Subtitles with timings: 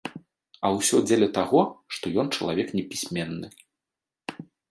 [0.67, 1.61] А ўсё дзеля таго,
[1.97, 3.47] што ён чалавек непісьменны.